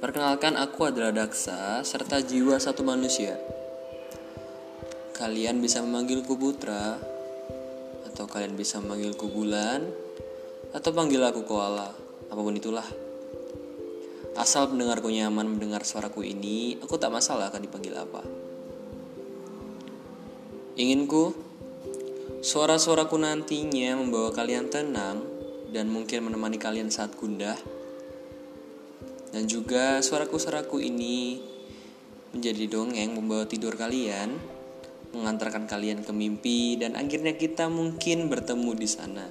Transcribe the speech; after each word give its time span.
Perkenalkan 0.00 0.58
aku 0.58 0.88
adalah 0.90 1.12
Daksa 1.12 1.86
serta 1.86 2.18
jiwa 2.18 2.58
satu 2.58 2.82
manusia. 2.82 3.38
Kalian 5.14 5.62
bisa 5.62 5.84
memanggilku 5.84 6.34
Putra 6.34 6.98
atau 8.08 8.24
kalian 8.24 8.56
bisa 8.58 8.80
memanggilku 8.82 9.28
Bulan 9.28 9.86
atau 10.74 10.90
panggil 10.96 11.22
aku 11.22 11.46
Koala, 11.46 11.94
apa 12.26 12.40
pun 12.40 12.56
itulah. 12.58 12.88
Asal 14.34 14.66
pendengarku 14.72 15.12
nyaman 15.14 15.46
mendengar 15.46 15.86
suaraku 15.86 16.26
ini, 16.26 16.80
aku 16.82 16.98
tak 16.98 17.14
masalah 17.14 17.52
akan 17.52 17.62
dipanggil 17.62 17.94
apa. 17.94 18.24
Inginku, 20.74 21.36
suara-suaraku 22.40 23.14
nantinya 23.14 23.94
membawa 23.94 24.34
kalian 24.34 24.72
tenang 24.72 25.29
dan 25.70 25.88
mungkin 25.88 26.26
menemani 26.26 26.58
kalian 26.58 26.90
saat 26.90 27.14
gundah 27.14 27.56
dan 29.30 29.46
juga 29.46 30.02
suaraku-suaraku 30.02 30.82
ini 30.82 31.38
menjadi 32.34 32.66
dongeng 32.66 33.14
membawa 33.14 33.46
tidur 33.46 33.78
kalian, 33.78 34.34
mengantarkan 35.14 35.70
kalian 35.70 36.02
ke 36.02 36.10
mimpi 36.10 36.74
dan 36.78 36.98
akhirnya 36.98 37.34
kita 37.38 37.70
mungkin 37.70 38.26
bertemu 38.26 38.70
di 38.74 38.88
sana. 38.90 39.26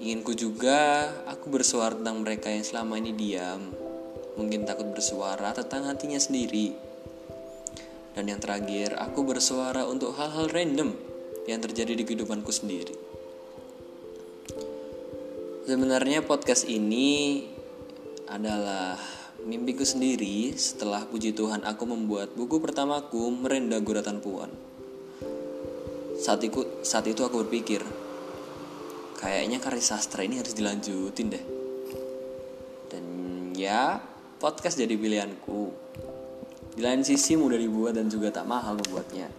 Inginku 0.00 0.32
juga 0.32 1.10
aku 1.28 1.50
bersuara 1.50 1.92
tentang 1.92 2.22
mereka 2.24 2.48
yang 2.48 2.64
selama 2.64 2.96
ini 2.96 3.12
diam, 3.12 3.74
mungkin 4.38 4.64
takut 4.64 4.88
bersuara 4.94 5.50
tentang 5.52 5.90
hatinya 5.90 6.16
sendiri. 6.16 6.72
Dan 8.14 8.26
yang 8.26 8.42
terakhir, 8.42 8.98
aku 8.98 9.22
bersuara 9.22 9.86
untuk 9.86 10.14
hal-hal 10.18 10.50
random 10.50 10.94
yang 11.46 11.62
terjadi 11.62 11.94
di 11.94 12.02
kehidupanku 12.02 12.50
sendiri. 12.50 13.09
Sebenarnya 15.70 16.26
podcast 16.26 16.66
ini 16.66 17.46
adalah 18.26 18.98
mimpiku 19.46 19.86
sendiri 19.86 20.50
setelah 20.58 21.06
puji 21.06 21.30
Tuhan 21.30 21.62
aku 21.62 21.86
membuat 21.86 22.34
buku 22.34 22.58
pertamaku 22.58 23.30
Merenda 23.30 23.78
Guratan 23.78 24.18
Puan. 24.18 24.50
Saat 26.18 26.42
itu, 26.42 26.66
saat 26.82 27.06
itu 27.06 27.22
aku 27.22 27.46
berpikir, 27.46 27.86
kayaknya 29.22 29.62
karya 29.62 29.78
sastra 29.78 30.26
ini 30.26 30.42
harus 30.42 30.58
dilanjutin 30.58 31.38
deh. 31.38 31.44
Dan 32.90 33.04
ya, 33.54 34.02
podcast 34.42 34.74
jadi 34.74 34.98
pilihanku. 34.98 35.70
Di 36.74 36.82
lain 36.82 37.06
sisi 37.06 37.38
mudah 37.38 37.62
dibuat 37.62 37.94
dan 37.94 38.10
juga 38.10 38.34
tak 38.34 38.50
mahal 38.50 38.74
membuatnya. 38.74 39.30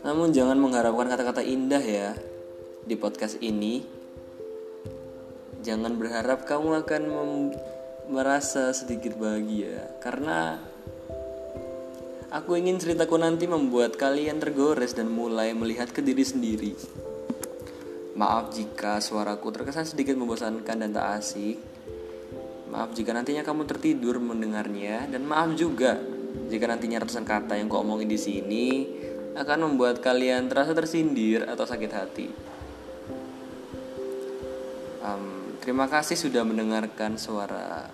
Namun 0.00 0.32
jangan 0.32 0.56
mengharapkan 0.56 1.12
kata-kata 1.12 1.44
indah 1.44 1.84
ya 1.84 2.16
di 2.88 2.96
podcast 2.96 3.36
ini 3.44 3.99
jangan 5.60 5.96
berharap 6.00 6.48
kamu 6.48 6.84
akan 6.84 7.02
merasa 8.10 8.72
sedikit 8.72 9.14
bahagia 9.20 9.86
karena 10.00 10.58
aku 12.32 12.56
ingin 12.56 12.80
ceritaku 12.80 13.20
nanti 13.20 13.46
membuat 13.46 13.94
kalian 14.00 14.40
tergores 14.40 14.96
dan 14.96 15.12
mulai 15.12 15.52
melihat 15.52 15.92
ke 15.92 16.00
diri 16.02 16.24
sendiri. 16.24 16.72
Maaf 18.16 18.52
jika 18.52 18.98
suaraku 18.98 19.54
terkesan 19.54 19.86
sedikit 19.86 20.18
membosankan 20.18 20.76
dan 20.82 20.90
tak 20.90 21.06
asik. 21.22 21.56
Maaf 22.70 22.94
jika 22.94 23.14
nantinya 23.14 23.42
kamu 23.42 23.66
tertidur 23.66 24.18
mendengarnya 24.18 25.06
dan 25.10 25.26
maaf 25.26 25.54
juga 25.58 25.98
jika 26.50 26.66
nantinya 26.70 27.02
ratusan 27.02 27.26
kata 27.26 27.58
yang 27.58 27.66
kau 27.66 27.82
omongin 27.82 28.10
di 28.10 28.18
sini 28.18 28.66
akan 29.34 29.70
membuat 29.70 30.02
kalian 30.02 30.50
terasa 30.50 30.74
tersindir 30.74 31.46
atau 31.46 31.66
sakit 31.66 31.90
hati. 31.90 32.28
Um, 35.00 35.39
Terima 35.60 35.84
kasih 35.92 36.16
sudah 36.16 36.40
mendengarkan 36.40 37.20
suara 37.20 37.92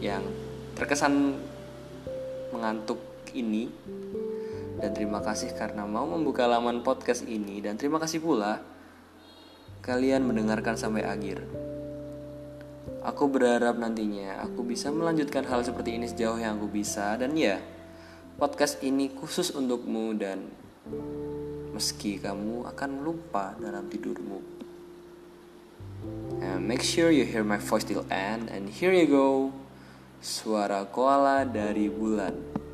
yang 0.00 0.24
terkesan 0.72 1.36
mengantuk 2.48 2.96
ini 3.36 3.68
dan 4.80 4.96
terima 4.96 5.20
kasih 5.20 5.52
karena 5.52 5.84
mau 5.84 6.08
membuka 6.08 6.48
laman 6.48 6.80
podcast 6.80 7.28
ini 7.28 7.60
dan 7.60 7.76
terima 7.76 8.00
kasih 8.00 8.24
pula 8.24 8.64
kalian 9.84 10.24
mendengarkan 10.24 10.80
sampai 10.80 11.04
akhir. 11.04 11.44
Aku 13.04 13.28
berharap 13.28 13.76
nantinya 13.76 14.40
aku 14.40 14.64
bisa 14.64 14.88
melanjutkan 14.88 15.44
hal 15.44 15.60
seperti 15.60 16.00
ini 16.00 16.08
sejauh 16.08 16.40
yang 16.40 16.56
aku 16.56 16.72
bisa 16.72 17.20
dan 17.20 17.36
ya 17.36 17.60
podcast 18.40 18.80
ini 18.80 19.12
khusus 19.12 19.52
untukmu 19.52 20.16
dan 20.16 20.48
meski 21.76 22.16
kamu 22.16 22.64
akan 22.64 23.04
lupa 23.04 23.52
dalam 23.60 23.92
tidurmu. 23.92 24.65
And 26.42 26.68
make 26.68 26.82
sure 26.82 27.10
you 27.10 27.24
hear 27.24 27.44
my 27.44 27.58
voice 27.58 27.84
till 27.84 28.04
end 28.10 28.48
and 28.50 28.68
here 28.68 28.92
you 28.92 29.06
go. 29.06 29.52
Suara 30.20 30.84
koala 30.90 31.44
dari 31.44 31.88
bulan. 31.88 32.65